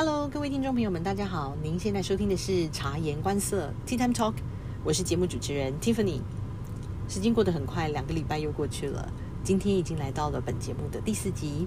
[0.00, 1.56] Hello，各位听众朋友们，大家好！
[1.60, 4.34] 您现在收听的是察言观色 Tea Time Talk，
[4.84, 6.20] 我是节目主持人 Tiffany。
[7.08, 11.66] 时间过得很快，两个礼拜又过去了，今天已经来到了本节目的第四集。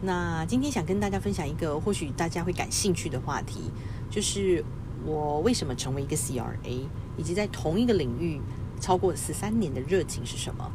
[0.00, 3.70] 那今天想跟大家分享一个或许大家会感兴趣的话题，
[4.10, 4.64] 就是
[5.06, 8.40] 我为什么成为一个 CRA，以及在同一个领域
[8.80, 10.72] 超过十三年的热情是什么。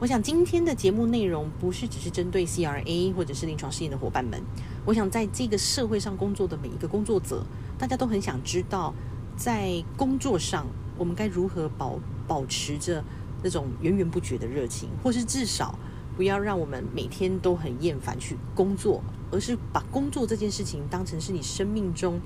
[0.00, 4.42] 我想今天的节目内容不是只是针对 CRA 或者是临床试验的伙伴们，
[4.84, 7.44] 我想在这个社会上工作的每一个工作者，
[7.78, 8.92] 大家都很想知道，
[9.36, 10.66] 在工作上
[10.98, 13.02] 我们该如何保保持着
[13.42, 15.78] 那种源源不绝的热情，或是至少
[16.16, 19.00] 不要让我们每天都很厌烦去工作，
[19.30, 22.20] 而是把工作这件事情当成是你生命中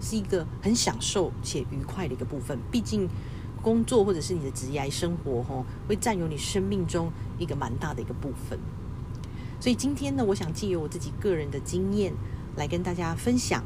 [0.00, 3.06] 是一个很享受且愉快的一个部分，毕竟。
[3.62, 8.58] 工作或者是你的职业生活，吼，会占有你生命中一个蛮大的一个部分。
[9.60, 12.12] 所以今天呢，我想借由我自己个人的经验
[12.56, 13.62] 来跟大家分享，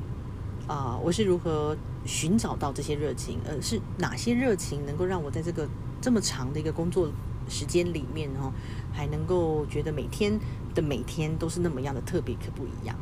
[0.67, 5.69] 啊，我是如何寻找到这些热情，呃，是哪些热情能够让我在这个
[6.01, 7.09] 这么长的一个工作
[7.49, 8.53] 时间里面，哈，
[8.93, 10.39] 还能够觉得每天
[10.75, 12.97] 的每天都是那么样的特别，可不一样。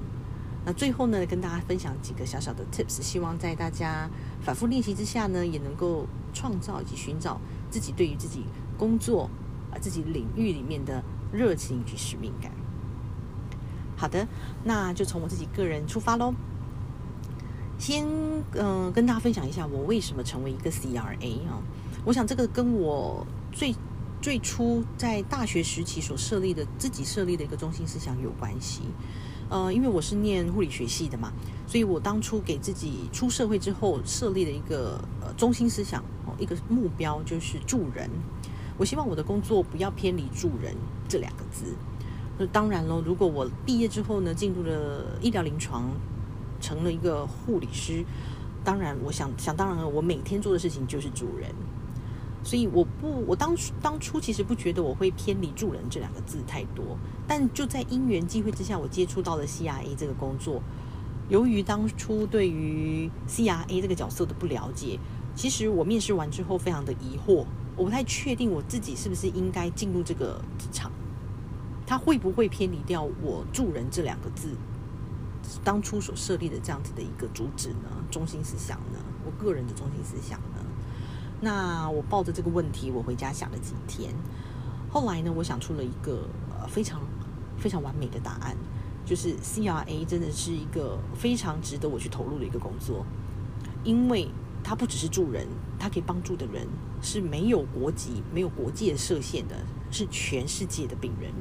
[0.65, 4.09] 那最后呢，跟大家分享几个小小的 tips，希望在大家
[4.41, 8.45] 反复练习之下呢，也能够创造以及寻找自己对于自己
[8.79, 9.29] 工作
[9.73, 12.53] 啊自己领域里面的热情与使命感。
[13.97, 14.27] 好的，
[14.63, 16.33] 那就从我自己个人出发喽。
[17.79, 18.07] 先
[18.53, 21.61] 嗯，跟大家分享一下我为什么成为一个 CRA 啊？
[22.05, 23.75] 我想这个跟我最
[24.21, 28.83] 最初在大学时期所设立的自己设立的一个中心思想有关系。
[29.53, 31.31] 呃，因为我是念护理学系的嘛，
[31.67, 38.09] 所以我当初给自己出社会之后设立了一个呃中心思想哦，一个目标就是助人。
[38.79, 40.75] 我希望我的工作不要偏离助人
[41.07, 41.67] 这两个字。
[42.39, 45.91] 那当然喽，如果我毕业之后呢，进入了医疗临床，
[46.59, 48.03] 成了一个护理师，
[48.65, 51.51] 当然我想想当然了，我每天做的事情就是助人。
[52.45, 60.61] 所以我不，我当初当初其实不觉得我会偏离助人这两个字太多，但就在因缘际会之下，我接触到了 CRA 这个工作。
[61.29, 64.99] 由于当初对于 CRA 这个角色的不了解，
[65.35, 70.91] 其实我面试完之后非常的疑惑，我不太确定我自己是不是应该进入这个职场，
[71.87, 74.49] 他会不会偏离掉我助人这两个字
[75.63, 77.89] 当初所设立的这样子的一个主旨呢？
[78.11, 78.99] 中心思想呢？
[79.25, 80.39] 我个人的中心思想？
[81.45, 84.15] 那我抱着这个问题，我回家想了几天。
[84.89, 86.29] 后来呢，我想出了一个
[86.69, 87.01] 非常
[87.59, 88.57] 非常完美的答案，
[89.05, 93.05] 就是 CRA 真的是一个非常值得我去投入的一个工作，
[93.83, 94.29] 因为
[94.63, 95.49] 它不只是助人，
[95.81, 96.69] 它可以帮助的人
[97.03, 99.57] 是没有国籍、没有国界设限的，
[99.91, 101.33] 是全世界的病人。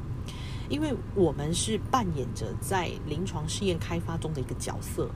[0.68, 5.08] 因为我们是扮演着在临床试验开发中的一个角色。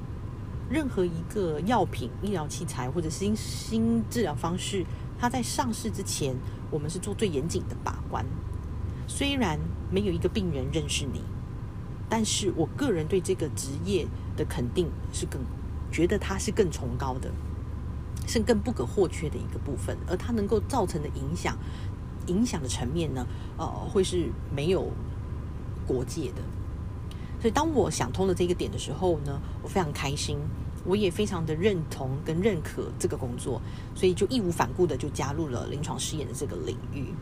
[0.70, 4.86] 任何一个药品、医疗器材或者新新治疗方式，
[5.20, 6.36] 它在上市之前，
[6.72, 8.26] 我们是做最严谨的把关。
[9.08, 9.60] 虽然
[9.92, 11.22] 没有一个病人认识你，
[12.10, 15.40] 但是我个人对这个职业的肯定是更
[15.92, 17.32] 觉得它是更崇高的，
[18.26, 19.96] 是更不可或缺的一个部分。
[20.08, 21.56] 而它能够造成的影响，
[22.26, 23.28] 影响的层面呢，
[23.58, 24.92] 呃，会是没有
[25.86, 26.42] 国界的。
[27.46, 30.40] 所以，当我想通了这个点的时候呢，我非常开心，
[30.84, 33.62] 我也非常的认同跟认可这个工作，
[33.94, 37.14] 所以就义无反顾的就加入了临床试验的这个领域。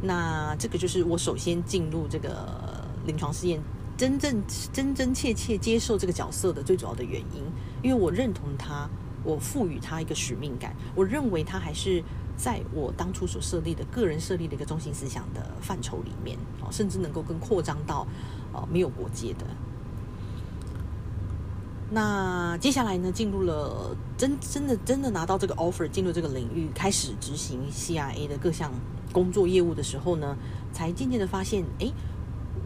[0.00, 3.60] 那这个就是我首先进入这个临床试验，
[3.98, 7.42] 真正真真切切接受这个角色的最主要的原因，
[7.82, 8.88] 因为我认同他，
[9.22, 12.02] 我赋予他一个使命感，我认为他还是
[12.36, 18.06] 在我当初所设立的个人设立的一个中心思想的范畴里面，哦，甚至能够更扩张到。
[18.56, 19.44] 哦，没有国界的。
[21.90, 28.72] 那接下来呢，进入了真真的真的拿到这个 offer，进入这个领域，开始执行 CIA 的各项
[29.12, 30.36] 工作业务的时候呢，
[30.72, 31.90] 才渐渐的发现，哎，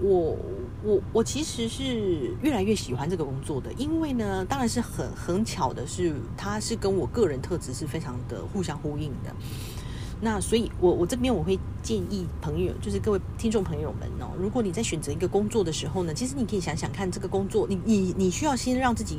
[0.03, 0.37] 我
[0.85, 9.35] 我我其实是越来越喜欢这个工作的，因为呢，当然是很很巧的是，它是跟我个人特质是非常的互相呼应的。
[10.21, 19.19] 那所以，我我这边我会建议朋友，就是各位听众朋友们哦，如果你在选择一个工作的时候呢，其实你可以想想看，这个工作，你你你需要先让自己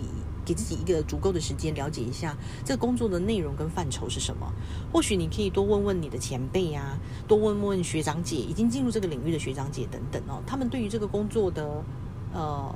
[0.49, 2.35] 给自己一个足够的时间，了解一下
[2.65, 4.51] 这个工作的内容跟范畴是什么。
[4.91, 6.97] 或许你可以多问问你的前辈啊，
[7.27, 11.83] 多问问学长姐，已经进入这个领域的学长姐等等哦，他们对于这个工作的
[12.33, 12.75] 呃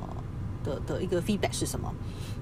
[0.64, 1.92] 的的一个 feedback 是什么？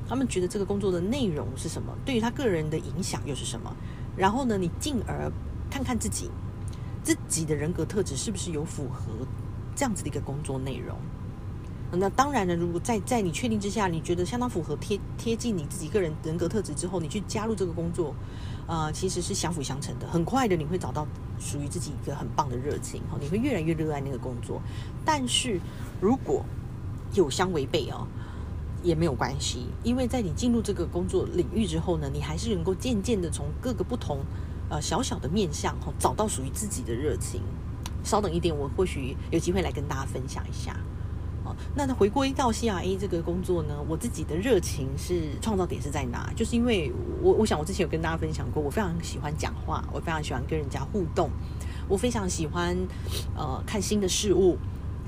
[0.06, 1.95] 他们觉得这个工作的内容是什么？
[2.06, 3.74] 对于他个人的影响又是什么？
[4.18, 5.31] 然后呢，你进而。
[5.72, 6.30] 看看自己，
[7.01, 9.25] 自己的人格特质是不是有符合
[9.74, 10.98] 这样子的一个工作内容？
[11.93, 18.15] 那当然了，如果在在你确定之下，你觉得相当符合贴贴近你自己个人人格特质之后，你去加入这个工作，
[18.65, 20.07] 呃，其实是相辅相成的。
[20.07, 21.05] 很快的，你会找到
[21.38, 24.61] 属于自己一个很棒的热情，哈，你会越来越热爱那个工作。
[25.03, 25.59] 但是
[25.99, 26.45] 如果
[27.13, 28.07] 有相违背哦，
[28.81, 34.19] 也没有关系，因为在你进入这个工作领域之后呢，你还是能够渐渐的从各个不同
[34.69, 37.41] 呃小小的面向哈，找到属于自己的热情。
[38.01, 40.73] 稍等一点，我或许有机会来跟大家分享一下。
[41.75, 46.31] 那回归到 CRA 这个工作呢，我自己的热情是创造点是在哪？
[46.35, 46.91] 就是因为
[47.21, 51.29] 我我想我之前有跟大家分享过，我非常喜欢讲话，我非常喜欢跟人家互动，
[51.88, 52.77] 我非常喜欢
[53.35, 54.57] 呃看新的事物，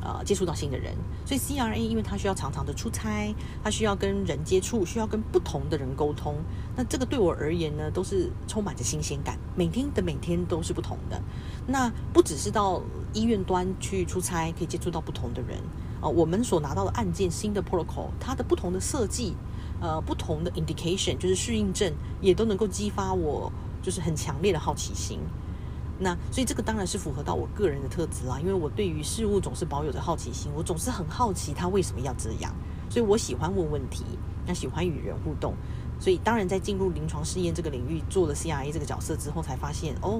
[0.01, 0.93] 呃接触到新的人。
[1.25, 3.33] 所以 CRA 因为它需要常常的出差，
[3.63, 6.35] 它需要跟人接触，需要跟不同的人沟通。
[6.75, 11.21] 那这个对我而言呢，都是充满着新鲜感，每天的每天都是不同的。
[11.65, 12.81] 那不只是到
[13.13, 15.57] 医院端去出差，可以接触到不同的人。
[16.03, 19.35] 啊，我们所拿到的案件，新的 protocol，它的不同的设计，
[19.79, 23.49] 呃，不同的 indication，就是适应症，也都能够激发我
[23.81, 25.17] 就是很强烈的好奇心。
[25.99, 32.53] 那所以这个当然是符合到我个人的特质啦，因为我对于事物总是保有着好奇心，我总是很好奇它为什么要这样，
[32.89, 34.03] 所以我喜欢问问题，
[34.45, 35.53] 那喜欢与人互动。
[36.01, 40.19] 所以当然在进入临床试验这个领域，做了 CRA 这个角色之后，才发现哦。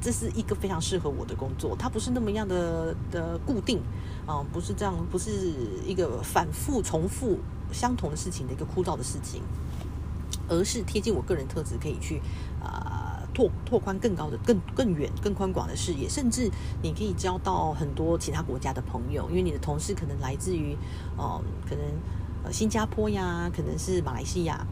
[0.00, 3.80] 这是一个非常适合我的工作，它不是那么样的的固定，
[4.26, 5.52] 啊，不是这样，不是
[5.86, 7.38] 一个反复重复
[7.72, 9.42] 相同的事情的一个枯燥的事情，
[10.48, 12.22] 而是贴近我个人特质，可以去
[12.62, 16.50] 啊拓拓宽更高的、更更远、更宽广的视野，甚至
[16.82, 20.74] 你可以交到很多其他国家的朋友，因为你的同事可能来自于
[21.18, 21.84] 哦，可能
[22.44, 24.66] 呃新加坡呀，可能是马来西亚、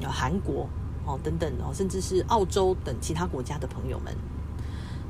[0.00, 0.68] 有韩国
[1.06, 4.12] 哦等等哦，甚至是澳洲等其他国家的朋友们。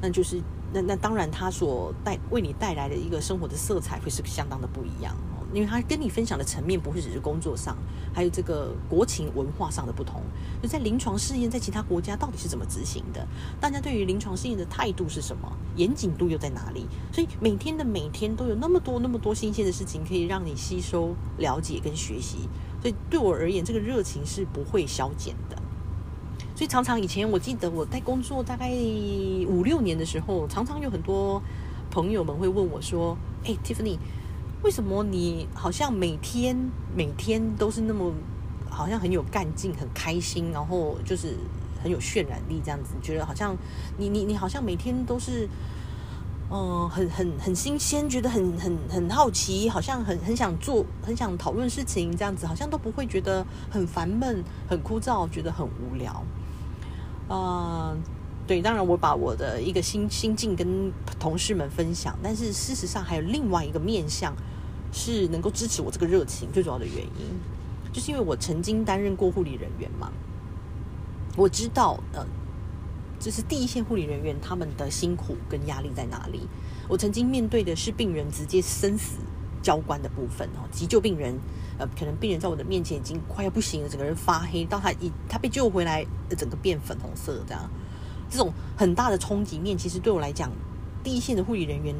[0.00, 0.40] 那就是
[0.72, 7.76] 那那当然，他所带为你带来的一个生活的色彩会是相当的不一样哦，因为他跟你分享的层面不会只是工作上，
[8.12, 10.22] 还有这个国情文化上的不同。
[10.62, 13.26] 就在临床试验，在其他国家到底是怎么执行的？
[13.58, 15.50] 大家对于临床试验的态度是什么？
[15.76, 16.86] 严谨度又在哪里？
[17.12, 22.48] 所以每天的每天都有那么多那么多新鲜的事情可以让你吸收、了解跟学习。
[22.82, 25.56] 所以对我而言，这个热情是不会消减的。
[26.58, 28.69] 所以常常以前我记得我在工作大概
[29.46, 31.40] 五六年的时候，常常有很多
[31.88, 33.16] 朋友们会问我说
[33.46, 33.96] ：“哎，Tiffany，
[34.64, 36.58] 为什么你好像每天
[36.96, 38.12] 每天都是那么
[38.69, 41.37] 好像很有干劲、很开心，然后就是
[41.81, 42.90] 很有渲染力这样子？
[43.00, 43.56] 觉得好像
[43.96, 45.49] 你你你好像每天都是
[46.50, 56.20] 嗯很很很新鲜，觉得很很很好奇，好像很很想做、很想讨论事情这样子，好像都不会觉得很烦闷、很枯燥，觉得很无聊。”
[57.28, 57.96] 嗯，
[58.46, 64.34] 对，当然我把我的一个心心境跟同事们分享，但是事实上还有另外一个面向
[64.92, 70.10] 是能够支持我这个热情最主要的原因，就是因为我曾经担任过护理人员嘛，
[71.36, 72.25] 我知道，呃，
[73.20, 76.48] 就是第一线护理人员他们的辛苦跟压力在哪里。
[76.88, 79.16] 我曾经面对的是病人直接生死
[79.62, 81.38] 交关的部分哦，急救病人。
[81.78, 86.04] 呃，可能病人在我的面前已经快要不行了，整个人发黑，到他一他被救回来，
[86.36, 87.70] 整个变粉红色这样，
[88.28, 90.50] 这种很大的冲击面，其实对我来讲，
[91.04, 91.94] 第一线的护理人员、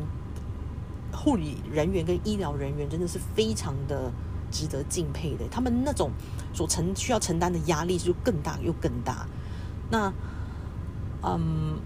[1.13, 4.11] 护理人员跟医疗人员真的是非常的
[4.51, 5.45] 值得敬佩的。
[5.49, 6.11] 他们那种
[6.53, 9.29] 所承需要承担的压力就更大又更大。
[9.91, 10.13] 那，
[11.23, 11.79] 嗯，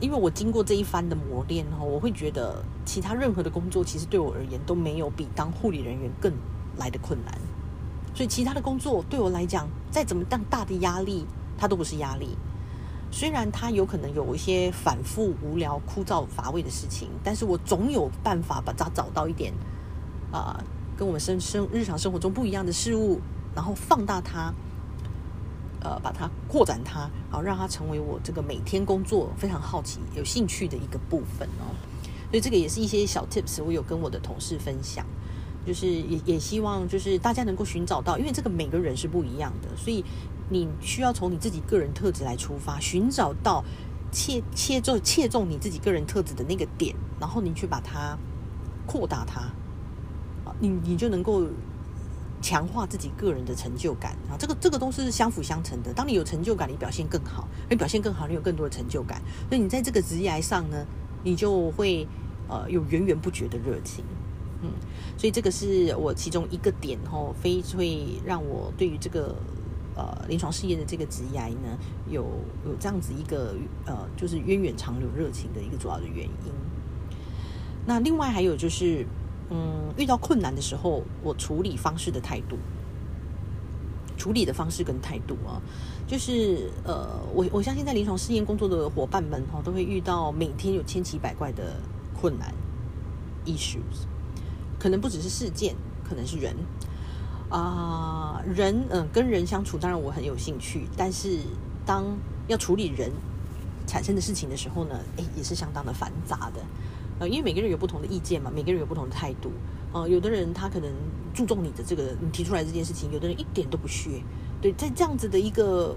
[0.00, 6.30] 因为我经过这一番的磨练哈，我会觉得其他任何的工作其实对我而言都没有比当护理人员更。
[6.78, 7.38] 来的困难，
[8.14, 11.26] 所以其他的工作对我来讲，再怎么大大的压力，
[11.58, 12.36] 它都不是压力。
[13.10, 19.52] 虽然它有可能有一些反复、无聊、枯燥、乏味的事情，但是我总有办法把它找到一点
[20.30, 20.62] 啊，
[20.96, 23.18] 跟我们生生日常生活中不一样的事物，
[23.54, 24.52] 然后放大它，
[25.80, 31.72] 呃，把它扩展它，然后让它成为我这个每天工作非常好奇、有兴趣的一个部分哦。
[32.30, 35.06] 所以这个也是一些小 tips，我有跟我的同事分享。
[35.68, 40.02] 就是也也希望就是大家能够寻找到，因为这个每个人是不一样的，所以
[40.48, 43.62] 你需要从你自己个人特质来出发，寻找到
[44.10, 48.16] 切切中切中你自己个人特质的那个点，然后你去把它
[48.86, 49.42] 扩大它，
[50.58, 51.46] 你你就能够
[52.40, 55.92] 强化自己个人的成就感啊，这个这个都是相辅相成的。
[55.92, 59.20] 当你有成就感，你表现更好，你表现更好，你有更多的成就感，
[59.50, 60.86] 所以你在这个职业上呢，
[61.22, 62.08] 你就会
[62.48, 64.02] 呃有源源不绝的热情。
[64.62, 64.70] 嗯，
[65.16, 69.34] 所以这个是我其中一个点吼，非会让我对于这个
[69.94, 72.22] 呃临床试验的这个职业呢，有
[72.66, 73.54] 有这样子一个
[73.86, 76.52] 呃，就是源远长流热情的一个主要的原因。
[77.86, 79.06] 那另外还有就是，
[79.48, 82.58] 嗯，遇到困难的时候，我处理方式的态度，
[84.16, 85.62] 处理的方式跟态度啊，
[86.06, 91.80] 就是呃，我我相信在临床试验工作的伙伴们哦，都会遇到每天有千奇百怪的
[92.12, 92.52] 困难
[93.46, 94.04] issues，
[94.78, 95.74] 可能不只是事件，
[96.08, 96.54] 可能是人
[97.48, 101.38] 啊，人嗯，跟人相处，当然我很有兴趣，但是
[101.84, 102.04] 当
[102.46, 103.10] 要处理人
[103.86, 106.60] 产生的事情的时候呢，诶，也是相当的繁杂的。
[107.20, 109.50] 呃，因为每个人有不同的意见嘛，每个人有不同的态度。
[109.92, 110.92] 呃，有的人他可能
[111.34, 114.22] 注重你的这个你提出来这件事情，有的人一点都不屑。
[114.60, 115.96] 对，在这样子的一个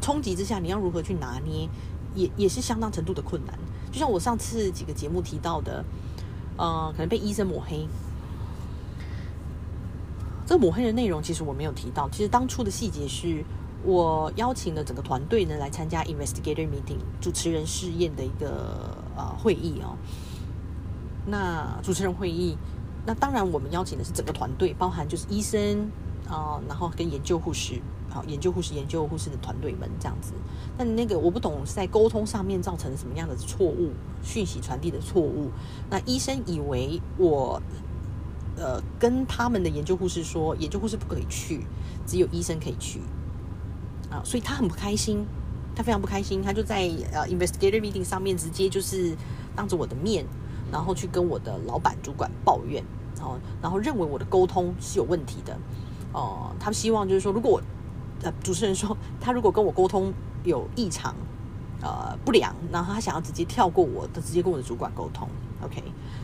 [0.00, 1.68] 冲击之下，你要如何去拿捏，
[2.14, 3.56] 也也是相当程度的困难。
[3.92, 5.84] 就像我上次几个节目提到的，
[6.62, 7.88] 呃，可能被医生抹黑。
[10.46, 13.44] 这个抹黑的内容其实我没有提到，其实当初的细节是
[13.82, 19.96] 我邀请了整个团队呢来参加 investigator meeting 主持人试验的一个呃会议哦。
[21.26, 22.56] 那主持人会议，
[23.04, 25.90] 那当然我们邀请的是整个团队，包含就是医生
[26.28, 27.80] 啊，然后跟研究护士，
[28.12, 30.32] 好，研究护士、研究护士的团队们这样子。
[30.76, 33.90] 但那个我不懂是在沟通上面造成什么样的错误，
[34.22, 35.50] 讯息传递的错误。
[35.88, 37.60] 那医生以为我
[38.56, 41.64] 呃跟他们的研究护士说，研究护士不可以去，
[42.06, 43.00] 只有医生可以去
[44.10, 45.26] 啊，所以他很不开心，
[45.74, 49.16] 他非常不开心，他就在呃 investigator meeting 上面直接就是
[49.56, 50.26] 当着我的面。
[50.70, 52.82] 然后去跟我的老板主管抱怨，
[53.18, 55.54] 然后然后认为我的沟通是有问题的，
[56.14, 57.62] 哦，他希望就是说，如果我
[58.22, 60.12] 呃主持人说他如果跟我沟通
[60.44, 61.14] 有异常，
[61.80, 65.28] 呃不良，然后他想要直接跳过我的，直接跟我的主管沟通
[65.62, 65.82] ，OK，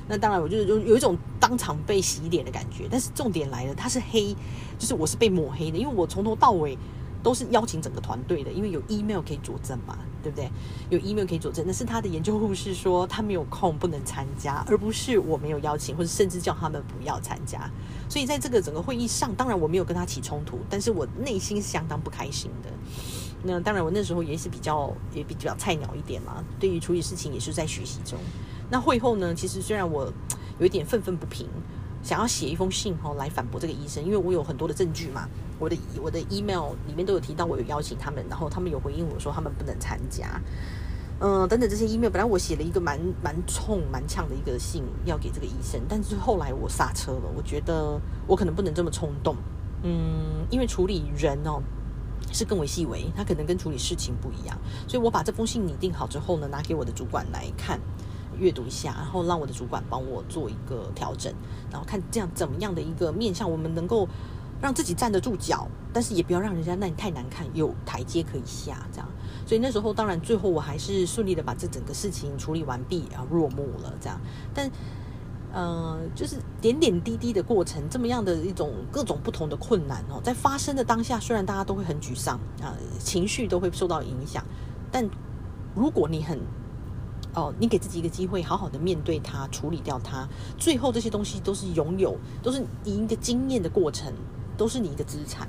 [0.09, 4.35] 那当然我就有有一种当场被洗脸的感觉，但是重点来了，他是黑，
[4.78, 6.78] 就是我是被抹黑的，因为我从头到尾。
[7.23, 10.51] 都是邀请整个团队的，因为有 email 可以佐证嘛，对不对？
[10.91, 17.71] 有 email 可以佐证，那是他的研究护士说他没有空不能参加，而不是我没有邀请，或者甚至叫他们不要参加。
[18.09, 22.71] 所以在这个整个会议上，当然我没有跟他起冲突，但是我内心相当不开心的。
[23.43, 28.19] 那当然我那时候也是比较也比较菜鸟一点嘛，对于处理事情也是在学习中。
[28.71, 30.13] 那会后呢，其实虽然我
[30.59, 31.49] 有一点愤愤不平。
[32.02, 35.28] 想要写一封信哦来反驳这个医生，因为我有很多的证据嘛，
[35.59, 40.40] 我的我的 email 里面都有提到我有邀请他们，然后他们有回应我说他们不能参加，
[41.21, 49.37] 嗯，等等这些 email，本来我写了一个蛮蛮冲蛮呛的一个信要给这个医生，但是后来我刹车了，我觉得我可能不能这么冲动，
[49.83, 51.61] 嗯，因为处理人哦
[52.33, 57.81] 是更为细微，他可能跟处理事情不一样，所以我把这封信拟定好之后呢，拿给我的主管来看。
[58.38, 61.33] 阅读一下，然后让我的主管帮我做一个调整，
[61.71, 64.09] 然后看这样怎么样的一个面向，我们能够
[64.61, 69.09] 让自己站得住脚，但是也不要让人家那你太难看，有台阶可以下这样。
[69.47, 74.21] 所以那时候当然最后我还是顺利的把这整个事情处理完毕，然后落幕了这样。
[74.54, 74.71] 但
[75.50, 84.45] 呃，就是点点滴滴的过程，这么样的一种各种不同的困难哦，在发生的当下，虽然大家都会很沮丧啊，情绪都会受到影响，
[84.92, 85.09] 但
[85.75, 86.38] 如果你很
[87.38, 90.28] 哦，你给自己一个机会，好好的面对它，处理掉它。
[90.59, 94.12] 最后这些东西都是拥有，都是你一个经验的过程，
[94.57, 95.49] 都是你一个资产。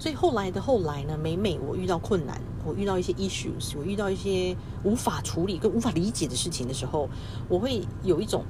[0.00, 7.08] 所以后来的后来呢，每每我遇到困难，我遇到一些 issues，我遇到一些无法处理跟无法理解的事情的时候，
[7.48, 8.44] 我会有一种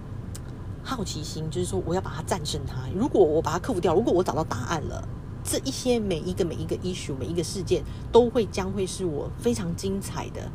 [0.82, 2.76] 好奇心，就是说我要把它战胜它。
[2.94, 5.06] 如果我把它克服掉，如果我找到答案了，
[5.44, 10.50] 这一些每一个每一个 issue，每一个事件都会将会是我非常精彩的，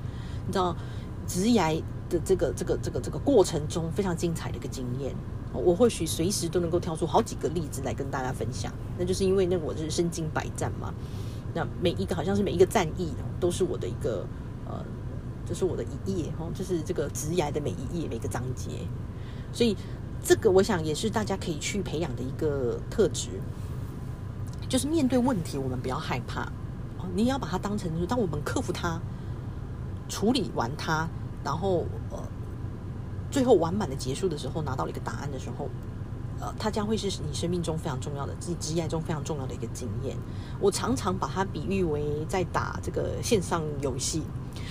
[0.48, 0.76] 你知道。
[1.28, 5.16] 职涯的这个这个这个这个过程中非常精彩的一个经验，
[5.54, 8.72] 我或许随时都能够挑出好几个例子来跟大家分享。
[8.98, 10.94] 那就是因为那我是身经百战嘛，
[11.54, 14.26] 那每一个好像是每一个战役都是我的一个
[14.68, 14.84] 呃，
[15.46, 18.70] 这是我的一页哦，就是这个职涯的每一页每个章节。
[19.52, 19.76] 所以
[20.24, 23.30] 这个我想也是大家可以去培养的一个特质，
[24.68, 26.52] 就是面对问题我们不要害怕，
[27.16, 29.00] 你也要把它当成说，当我们克服它。
[30.10, 31.08] 处理完它，
[31.44, 32.18] 然后呃，
[33.32, 35.70] 最后完满的结束的时候，拿到了一个答案的时候，
[36.58, 40.18] 它将会是你生命中非常重要的，自己职业中非常重要的一个经验。
[40.60, 44.24] 我常常把它比喻为在打这个线上游戏。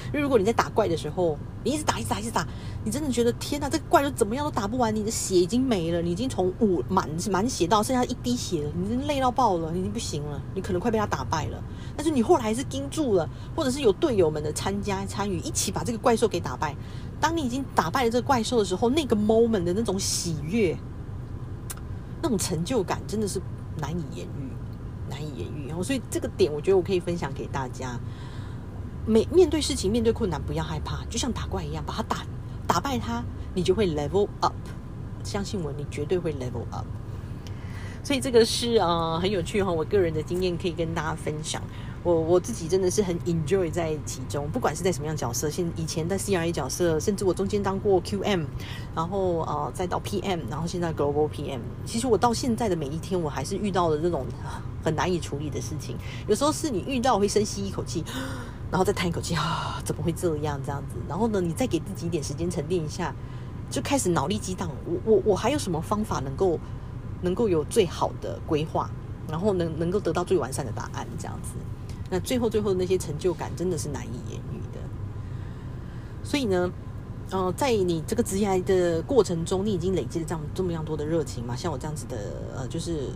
[0.09, 2.47] 因为如果你在打怪的时候，你一直打，一直打，一直打，
[2.85, 11.63] 你真的觉得天哪，这个怪都怎么样都打不完，你的血已经没了，你已经从五满满血到剩下一滴血了，你已经累到爆了，你已经不行了，你可能快被他打败了。
[11.97, 16.77] 但是你后来还是盯住了，或者是有队友们的参加参与，一起把这个怪兽给打败。
[17.21, 20.77] 当你已经打败了这个怪兽的时候，那个 moment 的那种喜悦，
[22.23, 23.41] 那种成就感，真的是
[23.79, 24.53] 难以言喻，
[25.11, 25.67] 难以言喻。
[25.67, 27.99] 然后，所以这个点，我觉得我可以分享给大家。
[29.05, 32.19] 每面对事情、面对困难，不要害怕，就像打怪一样，把它打
[32.69, 34.55] 打败它，你就会 level up。
[35.25, 36.87] 相信我，你绝对会 level up。
[38.05, 41.61] 所以这个是啊很有趣哈，我个人的经验可以跟大家分享。
[42.05, 48.45] 我我自己真的是很 enjoy 在其中，不管是在什么样角色，现以前在 CRA 角色，甚至我中间当过 QM，
[48.95, 51.61] 然后呃再到 PM，然后现在 Global PM。
[51.87, 54.27] 其实我到现在的每一天，我还是遇到了这种
[54.83, 55.97] 很难以处理的事情。
[56.27, 58.05] 有时候是你遇到会深吸一口气，
[58.69, 60.97] 然后再叹一口气啊，怎么会这样这样子？
[61.09, 63.15] 然后呢，你再给自己一点时间沉淀一下，
[63.71, 64.69] 就开始脑力激荡。
[64.85, 66.59] 我我我还有什么方法能够
[67.21, 68.91] 能够有最好的规划，
[69.29, 71.51] 然后能能够得到最完善的答案这样子？
[72.13, 74.79] 那最后最后的那些成就感真的是难以言喻的。
[76.23, 76.71] 所以呢，
[77.31, 81.57] 呃，在你这个职业的过程中，你已经累积了这样这么样多的热情嘛？
[81.57, 82.19] 像我这样子的，
[82.55, 83.09] 呃，就是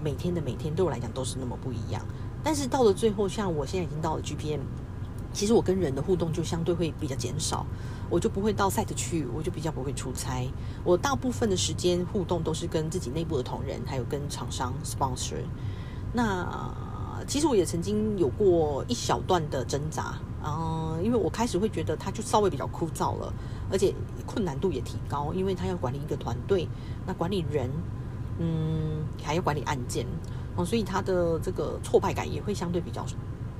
[0.00, 2.00] 每天的每天对我来讲都是那么不一样。
[2.44, 4.60] 但是到了最后，像我现在已经到了 GPM，
[5.32, 7.66] 其实我跟人的互动就相对会比较减少，
[8.08, 10.48] 我就不会到 site 去，我就比较不会出差。
[10.84, 15.42] 我大部分的时间互动都是跟自己内部的同仁，还有跟厂商 sponsor。
[16.12, 16.72] 那
[17.26, 23.32] 其实我也曾经有过一小段的挣扎，嗯，因为我开始会觉得它就稍微比较枯燥了，
[23.70, 23.94] 而且
[24.26, 26.68] 困难度也提高，因为它要管理一个团队，
[27.06, 27.70] 那管理人，
[28.38, 30.06] 嗯，还要管理案件，
[30.56, 33.04] 哦，所以它的这个挫败感也会相对比较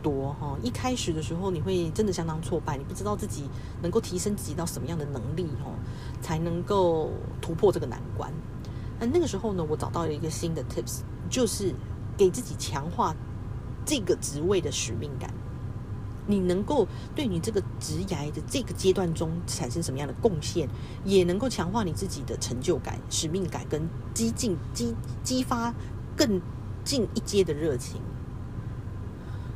[0.02, 0.56] 多哈。
[0.62, 3.44] 一开始的时候，你会真的相当挫败，你不知道自己
[3.82, 5.72] 能够提升自己到什么样的能力哦，
[6.20, 8.32] 才能够突破这个难关。
[9.00, 11.74] 那那个时候呢，我找到了一个新的 tips，就是
[12.16, 13.14] 给自己强化。
[13.84, 15.32] 这个职位的使命感，
[16.26, 20.68] 你能够对你这个职涯的这个阶段中产生什么样的贡献，
[21.04, 25.74] 也能够强化你自己的成就感、使命感跟激进激激发
[26.16, 26.40] 更
[26.84, 28.00] 进一阶的热情。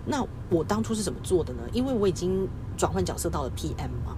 [0.05, 1.61] 那我当初是怎么做的呢？
[1.73, 4.17] 因为我已经转换角色到了 PM 嘛。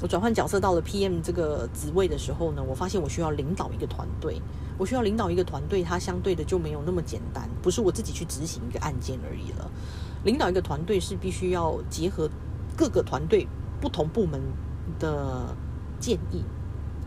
[0.00, 4.42] 我转换角色到了 PM 这个职位的时候呢，我发现我需要领导一个团队。
[4.82, 9.70] 我需要领导一个团队，它相对的就没有那么简单，不是我自己去执行一个案件而已了。
[10.24, 12.28] 领导一个团队是必须要结合
[12.76, 13.46] 各个团队
[13.80, 14.40] 不同部门
[14.98, 15.54] 的
[16.00, 16.42] 建议，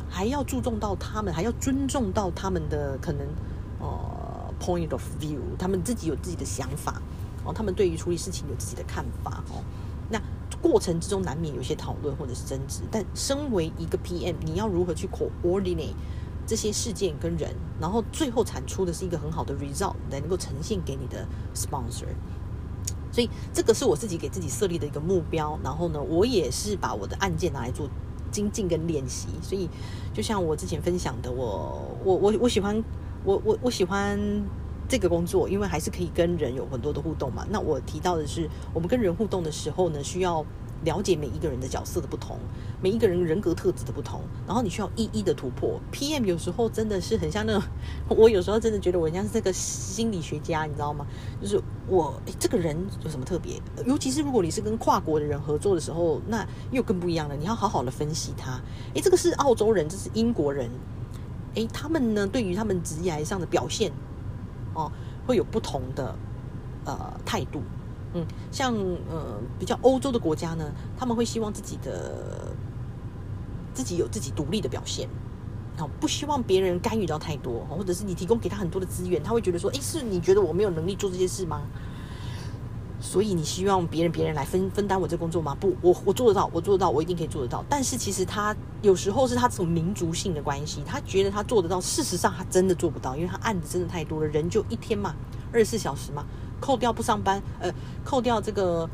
[0.10, 3.28] 还要注重到他们，还要尊重到他们的可能
[3.82, 7.02] 呃 point of view，他们自己有自己的想法
[7.44, 9.62] 哦，他们对于处理事情有自己的看法哦。
[10.10, 10.22] 那
[10.62, 15.94] 过程之中难免有些讨论或者是争执，但身为一个 PM，你要如何去 coordinate
[16.46, 22.06] 这些事件跟人，然后最后产出的是一个很好的 result，来能够呈现给你的 sponsor。
[23.12, 25.58] 所以这个是我自己给自己设立的一个目标。
[25.64, 27.90] 然后呢，我也是把我的案件拿来做
[28.32, 29.30] 精进跟练习。
[29.42, 29.70] 所以
[30.14, 32.84] 就像我之前分享的，我我我我喜欢
[33.24, 34.20] 我我我喜欢
[34.88, 37.46] 这个工作，因为还是可以跟人有很多的互动嘛。
[37.50, 40.46] 那我提到的是，我们跟人互动的时候呢，需要。
[40.84, 42.38] 了解每一个人的角色的不同，
[42.82, 45.80] 每一个人人格特质的不同，然后你需要一一的突破。
[45.92, 47.64] PM 有时候真的是很像那种，
[48.10, 51.08] 我有时候真的觉得我像是这个心理学家，你知道吗？
[51.42, 53.60] 就是我这个人有什么特别？
[53.86, 57.36] 尤其是如果你是跟跨国的人合作的时候，那又更不一样了。
[57.36, 58.60] 你要好好的分析他。
[58.94, 60.70] 诶，这个是澳洲人，这是英国人。
[61.56, 63.92] 诶，他们呢，对于他们职业上的表现，
[64.74, 64.92] 哦，
[65.26, 66.16] 会有不同的
[66.84, 67.62] 呃态度。
[68.16, 68.74] 嗯，像
[69.10, 72.56] 呃比较欧洲的国家呢，他们会希望自己的
[73.74, 75.08] 自己有自己独立的表现，
[75.78, 81.62] 好不希望别人干预到太多，或者是你提供给他很多的资源，他会觉得说，哎，是你觉得我没有能力做这些事吗？
[83.02, 85.56] 所以你希望别人别人来分分担我这工作吗？
[85.60, 87.64] 不，我我做得到，我做得到，我一定可以做得到。
[87.70, 95.14] 但是其实他有时候是他这种民族性的关系，他觉得他做得到，事实上他真的做不到，因为他案子真的太多了，人就一天嘛，
[95.52, 96.26] 二十四小时嘛。
[96.66, 97.72] 扣掉不上班，呃，
[98.04, 98.90] 扣掉这个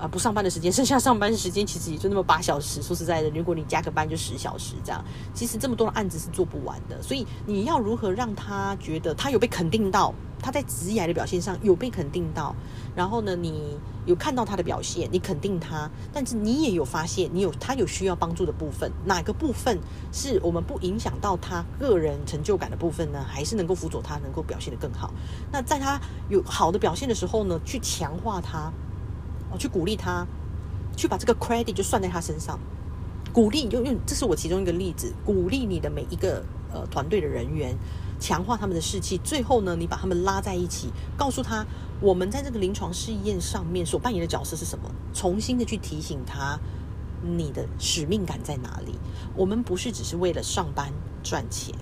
[0.00, 2.80] 啊不上班的时间，剩下上班时间其实也就那么八小时。
[2.80, 7.02] 说实在的，如果你加个班就十小时这样，其实这么多的案子是做不完的。
[7.02, 10.14] 所以你要如何让他觉得他有被肯定到？
[10.42, 12.56] 他在职业的表现上有被肯定到，
[12.96, 19.78] 然后呢，你有看到他的表现，你肯定他，但是你也有发现，你有他有需要帮助的部分，哪个部分
[20.10, 23.22] 是我们不影响到他个人成就感的部分呢？
[23.28, 25.12] 还是能够辅佐他能够表现得更好？
[25.52, 28.72] 那在他有好的表现的时候呢，去强化他，
[29.50, 30.26] 哦，去鼓励他，
[30.96, 32.58] 去把这个 credit 就算在他身上，
[33.32, 37.76] 鼓励就用，这是我其中一个例子，鼓励你的每一个呃团队的人员。
[38.22, 41.64] 强化他们的士气，最后呢，你把他们拉在一起，告诉他，
[42.02, 44.90] 我们在这个临床试验上面所扮演的角色是什么？
[45.14, 46.60] 重新的去提醒他，
[47.22, 48.92] 你的使命感在哪里？
[49.34, 51.74] 我们不是只是为了上班赚钱，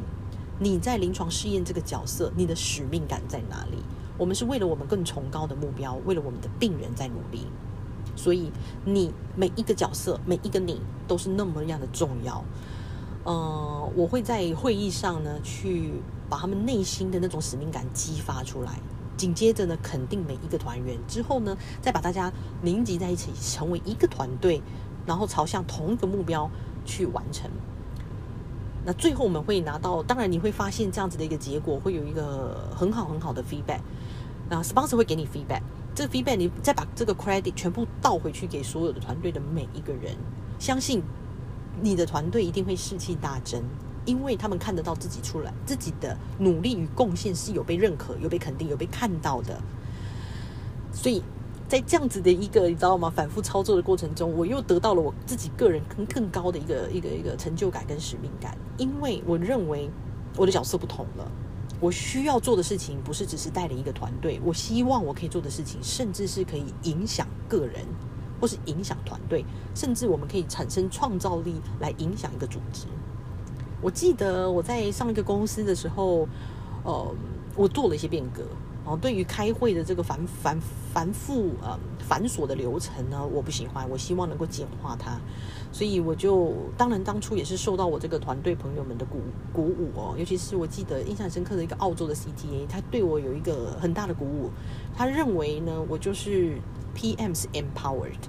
[0.61, 3.78] 你在临床试验这个角色，你的使命感在哪里？
[4.18, 7.46] 我们是为了我们更崇高的目标，为了我们的病人在努力。
[8.16, 8.50] 所以，
[8.85, 12.44] 你每一个角色，每一个你，都是那么样的重要。
[13.22, 15.92] 呃，我会在会议上呢，去
[16.28, 18.81] 把他们内心的那种使命感激发出来。
[19.16, 24.61] 紧接着呢，肯定每一个团员之后呢，再把大家凝集在一起，成为一个团队，
[25.07, 26.50] 然后朝向同一个目标
[26.85, 27.48] 去完成。
[28.85, 33.81] 那最后我们会拿到，当然你会发现这样子的一个结果，会有一个很好很好的 feedback。
[34.48, 35.62] 那 sponsor 会给你 feedback，
[35.94, 40.16] 这个 feedback 你再把这个 credit 全部倒回去给所有的团队的每一个人，
[40.58, 41.02] 相信
[41.80, 43.62] 你的团队一定会士气大增。
[44.04, 49.61] 因为他们看得到自己出来，自己的努力与贡献是有被认可、有被肯定、有被看到的。
[50.94, 51.22] 所以
[51.68, 53.12] 在这样子的一个你知道吗？
[53.14, 58.56] 反复操作的过程中，我又得到了我自己个人更更高的一个一个一个成就感跟使命感。
[58.78, 59.90] 因为我认为
[60.38, 61.30] 我的角色不同了，
[61.81, 67.85] 我需要做的事情不是只是带领一个团队，我希望我可以做的事情，甚至是可以影响个人，
[68.41, 72.87] 或是影响团队，甚至我们可以产生创造力来影响一个组织。
[73.81, 76.27] 我记得我在上一个公司的时候，
[76.83, 77.14] 呃，
[77.55, 78.43] 我做了一些变革。
[78.88, 80.59] 然后对于开会的这个繁繁
[80.94, 83.87] 繁复呃繁琐的流程呢，我不喜欢。
[83.90, 85.20] 我希望能够简化它，
[85.70, 89.18] 所以我就当然当初也是受到我这个团队朋友们的鼓
[89.53, 90.14] 鼓舞哦。
[90.16, 94.51] 尤其是我记得印象深刻的一个澳洲的 CTA，他对我有一个很大的鼓舞。
[94.96, 96.57] 他认为呢，我就是
[96.96, 98.24] PM 是 empowered，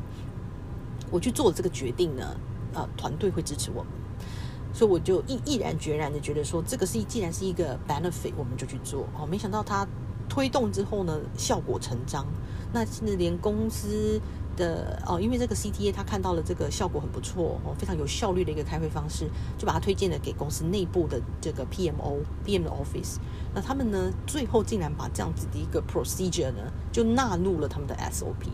[1.10, 2.36] 我去做这个决定呢，
[2.74, 3.93] 呃，团队会支持我们。
[4.74, 9.26] 所以我就毅毅然决然的觉得说，这个是既然是一个 benefit，我们就去做哦。
[9.26, 9.88] 没想到他
[10.30, 12.26] 推动之后呢，效果成章。
[12.72, 14.22] 那甚至连公司
[14.56, 23.18] 的哦，因为这个 CTA 他看到了这个效果很不错哦，非常有效率的一个开会方式，就把它推荐了给公司内部的这个 PMO、PM 的 office。
[23.54, 28.48] 那他们呢，最后竟然把这样子的一个 procedure 呢，就纳入了他们的 SOP。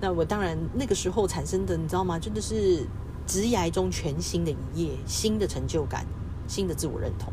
[0.00, 2.18] 那我当然那个时候产生的，你知道吗？
[2.18, 2.86] 真的是。
[3.26, 6.06] 职涯中全新的一页，新的成就感，
[6.46, 7.30] 新的自我认同。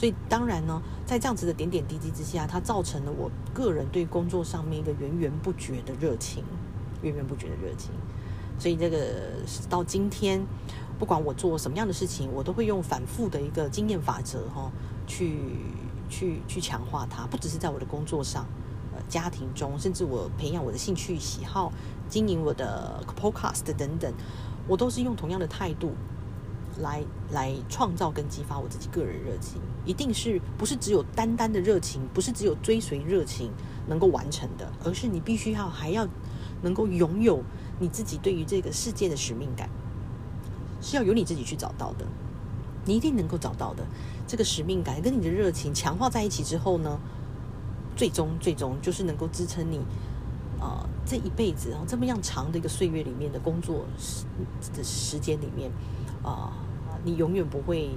[0.00, 6.42] 所以当然呢，在这样子的点点滴滴之下，它造成了我个人对工作上面一个源源不绝的热情，
[7.02, 7.90] 源源不绝的热情。
[8.58, 8.96] 所以这个
[9.68, 10.40] 到今天，
[10.98, 14.72] 不管我做什么样的事情，我都会用反复的一个经验法则哈，
[15.06, 15.36] 去
[16.08, 17.26] 去去强化它。
[17.26, 18.46] 不只是在我的工作上，
[18.94, 21.70] 呃，家庭中，甚至我培养我的兴趣喜好，
[22.08, 24.10] 经营我的 podcast 等等。
[24.66, 25.92] 我都是用同样的态度
[26.78, 27.02] 来
[27.32, 33.50] 来创造跟激发我自己个人热情，一定是不是只有单单的热情，不是只有追随热情
[33.88, 36.06] 能够完成的，而是你必须要还要
[36.62, 37.42] 能够拥有
[37.78, 39.68] 你自己对于这个世界的使命感，
[40.80, 42.06] 是要由你自己去找到的，
[42.84, 43.84] 你一定能够找到的。
[44.26, 47.00] 这个使命感跟你的热情强化在一起之后呢，
[47.96, 49.80] 最终最终就是能够支撑你。
[50.60, 54.26] 啊，这一辈子啊，这么样长的一个岁月里面的工作时
[54.76, 55.70] 的时间里面，
[56.22, 56.52] 啊，
[57.04, 57.90] 你永远不会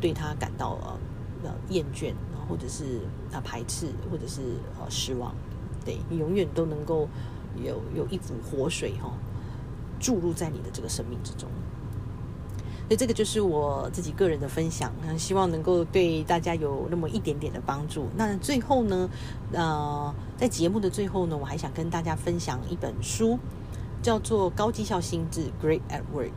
[0.00, 0.78] 对他感到
[1.42, 2.12] 呃厌倦
[2.48, 3.00] 或者是
[3.32, 4.40] 啊排斥，或者是
[4.80, 5.34] 呃失望。
[5.84, 7.08] 对你永远都能够
[7.56, 9.10] 有有一股活水哈
[9.98, 11.48] 注入在你的这个生命之中。
[12.88, 18.06] 所以这个就是我自己个人的分享，希望能够对大家有那么一点点的帮助。
[18.16, 19.10] 那最后呢，
[19.52, 23.38] 呃，在节目的最后呢，我还想跟大家分享一本书，
[24.00, 26.28] 叫做《高绩效心智 Great at Work》，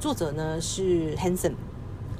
[0.00, 1.52] 作者呢是 Hanson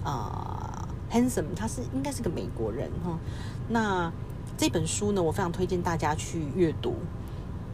[0.05, 3.19] 啊，Hanson 他是应该是个美国人哈。
[3.69, 4.13] 那
[4.57, 6.97] 这本书呢，我非常推荐大家去阅读。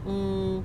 [0.05, 0.61] 嗯，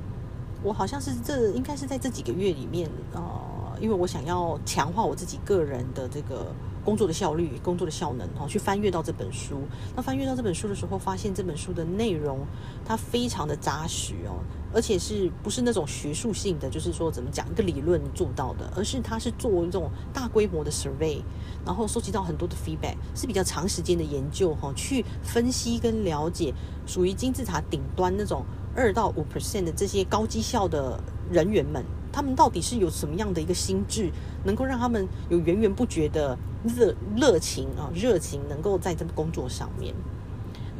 [0.62, 3.48] 我好像是这应该是在这几个月里面啊。
[3.80, 9.62] 因为我想要强化我自己个人的这个工作的效率、工作的效能，哈，去翻阅到这本书。
[9.96, 12.40] 那翻阅到这本书的时候，发现这本书的内容
[12.84, 14.36] 它非常的扎实哦，
[14.72, 21.20] 而且是不是那种学术性的，就是说怎么讲一个理论做到的，而是它是做这种大规模的 survey，
[21.64, 26.54] 然后收集到很多的 feedback，是比较长时间的研究哈，去分析跟了解
[26.86, 31.84] 属于金字塔顶端那种二到五 percent 的这些高绩效的人员们。
[32.12, 34.10] 他们到底是有什么样的一个心智，
[34.42, 39.94] 能够让他们有源源不绝的热热情啊，热情能够在这个工作上面。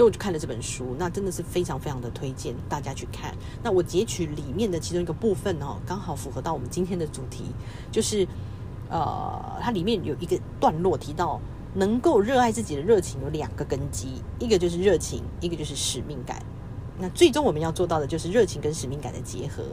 [0.00, 3.34] 所以我就看了这本书，那真的是非常非常的推荐大家去看。
[3.62, 7.44] 那我截取里面的其中一个部分哦，刚好符合到我们今天的主题，
[7.92, 8.26] 就是
[8.88, 11.38] 呃，它里面有一个段落提到，
[11.74, 16.42] 能够热爱自己的热情有两个根基，一个就是热情，一个就是使命感。
[17.00, 19.64] 那最终我们要做到的就是热情跟使命感的结合。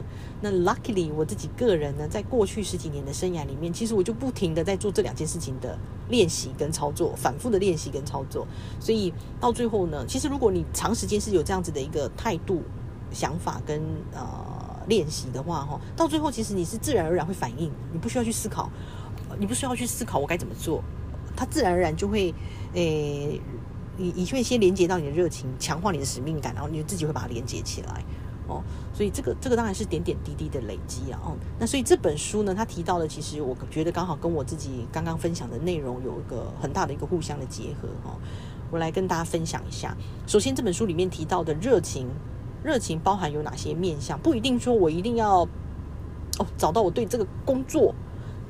[0.42, 5.78] 那 luckily 我自己个人呢，在过去十几年的生涯里面，其实我就不停的在做这两件事情的
[6.10, 8.48] 练习跟操作，反复的练习跟操作。
[8.80, 12.62] 所以到最后呢，其实如果你长时间是有这样子的一个态度、
[13.12, 13.82] 想法跟
[14.13, 18.70] 呃练习的话，哈，到最后其实你是自然而然会反应，你不需要去思考
[19.38, 20.82] 你不需要去思考我该怎么做，
[21.36, 22.34] 它自然而然就会，
[22.74, 23.40] 诶，
[23.97, 28.03] 你你会先连接到你的热情，强化你的使命感，然后你自己会把它连接起来。
[28.47, 31.19] 哦，所以这个这个当然是点点滴滴的累积啊。
[31.21, 38.15] 哦，那所以这本书呢，它提到的其实我觉得刚好跟我自己刚刚分享的内容有一个很大的一个互相的结合哦。
[38.71, 39.95] 我来跟大家分享一下。
[40.25, 42.07] 首先，这本书里面提到的热情，
[42.63, 44.17] 热情包含有哪些面向？
[44.19, 45.41] 不一定说我一定要
[46.39, 47.93] 哦找到我对这个工作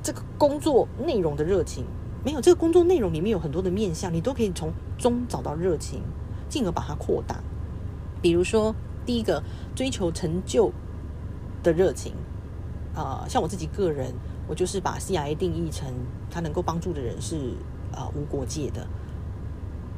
[0.04, 1.84] 这个工作内容的热情，
[2.28, 6.02] 没有这个工作内容里面有很多的面向，你都可以从中找到热情，
[6.50, 7.42] 进而把它扩大。
[8.22, 8.76] 比如说。
[9.06, 9.42] 第一个
[9.74, 10.70] 追求成就
[11.64, 12.12] 的热情，
[12.94, 14.14] 啊，像我自己个人，
[14.50, 15.88] 我就是把 CIA 定义成
[16.30, 17.54] 它能够帮助的人是
[17.94, 18.86] 啊无国界的，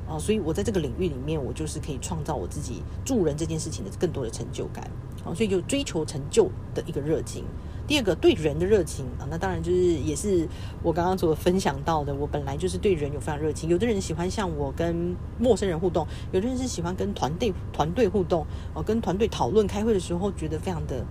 [0.08, 4.84] 啊，所以我在这个领域里面，我就是可以创造我自己助人这件事情的更多的成就感，
[5.26, 7.46] 啊，所以就追求成就的一个热情。
[7.90, 10.48] 第二个对人的热情啊，那当然就是也是
[10.84, 12.14] 我刚刚所分享到的。
[12.14, 13.68] 我本来就是对人有非常热情。
[13.68, 21.04] 有的人喜欢像我跟陌生人互动，有的人是喜欢跟团队团队互动哦，跟团队讨论开会的时候，觉得非常的，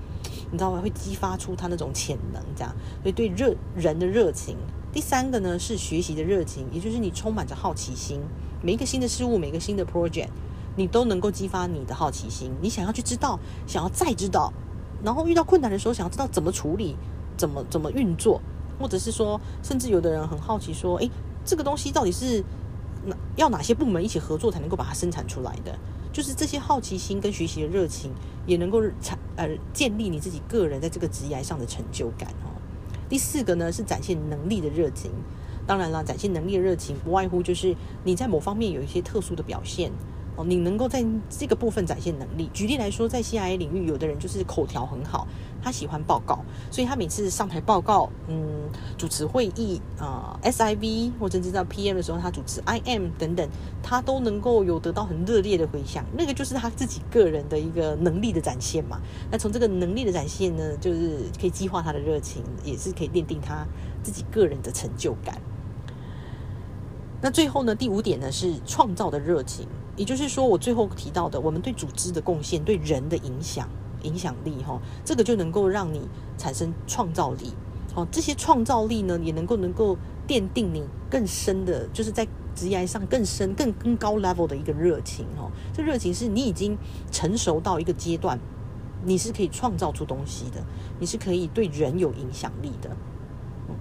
[0.52, 0.80] 你知道吗？
[0.80, 2.72] 会激发出他那种潜能，这样。
[3.02, 4.56] 所以对热人的热情。
[4.92, 8.20] 第三个呢是学习的热情，也就是你充满着好奇心，
[8.62, 10.28] 每一个新的事物，每个新的 project，
[10.76, 14.52] 你都能够激发你的好奇心，你想要去知道，想要再知道。
[15.02, 16.96] 然后遇到困难的时候，想要知道怎么处理，
[17.36, 18.40] 怎么怎么运作，
[18.78, 21.10] 或者是说，甚至有的人很好奇说，诶，
[21.44, 22.42] 这个东西到底是
[23.06, 25.78] 哪要哪些部门一起合作才能够把它生产出来的？
[26.12, 28.10] 就是这些好奇心跟学习的热情，
[28.44, 32.50] 也能够产呃建立你自己个人在这个职业上的成就感哦。
[33.08, 35.12] 第四个呢是展现能力的热情，
[35.64, 39.92] 当然了，展现能力的热情不外乎就是你在某方面有一些特殊的表现。
[40.44, 42.50] 你能够在这个部分展现能力。
[42.52, 45.26] 举例来说，在 CIA 领域，有的人就是口条很好，
[45.62, 53.48] 他喜欢报告，所以他每次上台报告，嗯，主持会议啊，SIV 或者是在 PM 的时候，他主持 IM 等等，
[53.82, 56.04] 他都能够有得到很热烈的回响。
[56.16, 59.00] 那个就是他自己个人的一个能力的展现嘛。
[59.30, 63.66] 那从这个能力的展现呢，就是可以激化他的热情，也是可以奠定他
[64.02, 65.40] 自己个人的成就感。
[67.20, 69.66] 那最后呢，第五点呢是创造的热情。
[69.98, 73.68] 也就是说，我最后提到的，我们对组织的贡献、对人的影响、
[74.04, 76.08] 影响力，哈，这个就能够让你
[76.38, 77.52] 产生创造力。
[77.94, 79.96] 哦，这些创造力呢，也能够能够
[80.28, 85.26] 奠定你更深的，就是在职业上更深、更更高 level 的一个热情。
[85.36, 86.78] 哦，这热情是你已经
[87.10, 88.38] 成熟到一个阶段，
[89.04, 90.62] 你是可以创造出东西的，
[91.00, 92.96] 你是可以对人有影响力的。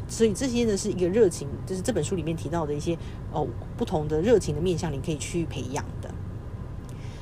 [0.09, 2.97] 所以这些呢是一个热情，就是这本书里面提到的一些
[3.31, 5.83] 哦不同的热情的面向，你可以去培养。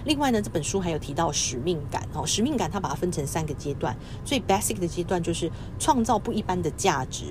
[0.06, 7.26] 另外呢，这本书还有提到使命感哦，使命感它把它分成三个阶段，最 basic 的阶段就是创造不一般的价值，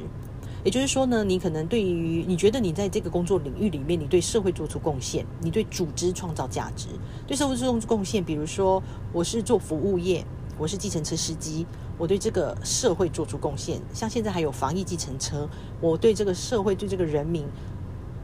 [0.65, 6.89] 也就是说呢，你可能对于你觉得你在这个工作领域里面，你对社会做出贡献，你对组织创造价值，
[7.27, 8.83] 对社会做出贡献，比如说
[9.13, 10.25] 我是做服务业，
[10.59, 11.65] 我是计程车司机。
[11.97, 15.49] 我对这个社会做出贡献，像现在还有防疫计程车，
[15.81, 17.47] 我对这个社会、对这个人民，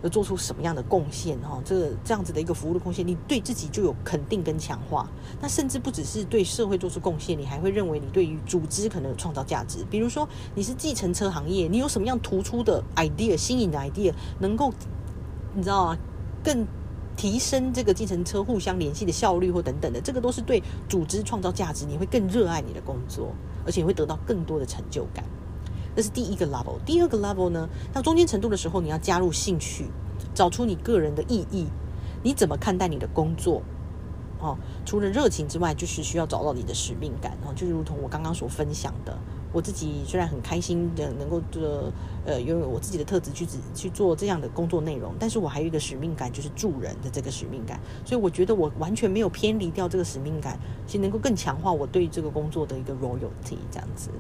[0.02, 1.38] 要做出什么样的贡献？
[1.40, 5.08] 哈，这这样子的一个服务的贡献，你对自己就有肯定跟强化。
[5.40, 9.84] 那甚至不只是对社会做出贡献，你还会认为你对于组织可能有创造价值。
[9.90, 14.72] 比如说，你是计程车行业，你有什么样突出的 idea、新颖的 idea，能够
[15.54, 15.98] 你知道吗？
[16.42, 16.66] 更
[17.16, 23.32] 提升这个计程车互相联系的效率或等等的，这个都是对组织创造价值，你会更热爱你的工作。
[23.62, 25.22] 而且会得到更多的成就感，
[25.96, 26.76] 这是第一个 level。
[26.84, 29.86] 第二个 level 呢，到中间程度的时候，你要加入兴趣，
[30.34, 31.66] 找出你个人的意义，
[32.22, 33.62] 你怎么看待你的工作？
[34.40, 37.36] 哦，除了热情之外，就是需要找到你的使命感。
[37.44, 39.18] 哦，就如同我刚刚所分享的。
[39.52, 41.92] 我自己虽然很开心的能够的
[42.24, 47.80] 呃拥有我自己的特质去去做这样的工作内容，但是我还有一个使命感，就是助人的这个使命感。
[48.04, 54.10] 所以我觉得我完全没有偏离掉这个使命感，其实能够更强化我对这个工作的一个 royalty 这样子。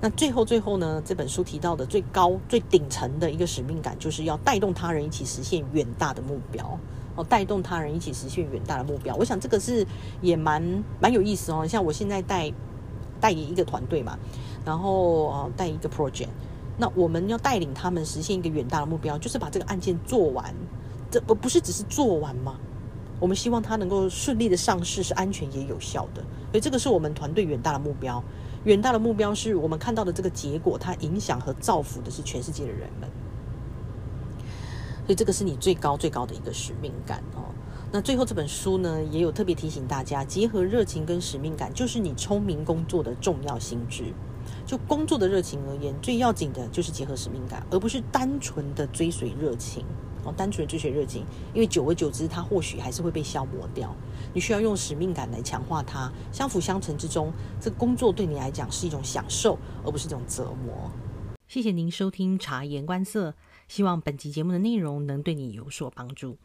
[0.00, 6.78] 那最后最后呢，这本书提到的最高最顶层的一个使命感，就是要带动他人一起实现远大的目标
[7.16, 9.14] 哦，带动他人一起实现远大的目标。
[9.16, 9.86] 我想这个是
[10.20, 10.62] 也蛮
[11.00, 11.66] 蛮有意思哦。
[11.66, 12.52] 像我现在带。
[13.20, 14.16] 带一个团队嘛，
[14.64, 16.28] 然后呃带一个 project，
[16.76, 20.54] 那我们要带领他们实现一个远大的目标，就是把这个案件做完。
[21.10, 22.54] 这不不是只是做完吗？
[23.18, 26.22] 我们希望它能够顺利的上市，是安全也有效的。
[26.52, 28.22] 所以这个是我们团队远大的目标。
[28.64, 33.08] 远大的目标是我们看到的这个结果，它影响和造福的是全世界的人们。
[35.06, 37.54] 所以这个是你最高最高的一个使命感哦。
[37.90, 44.12] 那最后这本书呢，也有特别提醒大家，结合热情跟使命感，就是你聪明工作的重要心智。
[44.66, 49.84] 就工作的热情而言，最要紧的就是结合使命感，而不是单纯的追随热情。
[50.32, 53.94] 单纯的追求热情，因为久而久之，它或许还是会被消磨掉。
[54.34, 60.90] 你需要用使命感来强化它，相辅相成之中，这工作对你来讲是一种享受，而不是一种折磨。
[61.46, 63.34] 谢谢您收听察言观色，
[63.68, 66.36] 希望本集节目的内容能对你有所帮助。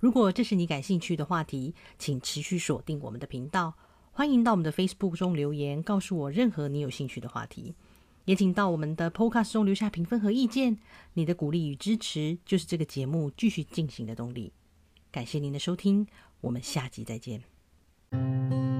[0.00, 3.74] 如果这是你感兴趣的话题，请持续锁定我们的频道。
[4.12, 7.74] 欢迎到我们的 Facebook 中留言，告诉我任何你有兴趣的话题。
[8.28, 10.78] 也请到我们的 podcast 中留下评分和意见。
[11.14, 14.52] 你的鼓励与支持就是这个节目继续进行的动力。
[15.10, 16.06] 感谢您的收听
[16.42, 18.77] 我们下集再见。